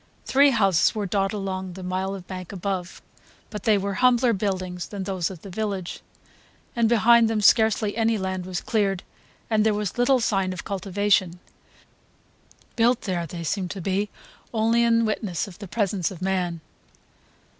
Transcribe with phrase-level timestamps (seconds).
[0.25, 3.03] Three houses were dotted along the mile of bank above;
[3.51, 6.01] but they were humbler buildings than those of the village,
[6.75, 9.03] and behind them scarcely any land was cleared
[9.47, 11.39] and there was little sign of cultivation:
[12.75, 14.09] built there, they seemed to be,
[14.51, 16.61] only in witness of the presence of man.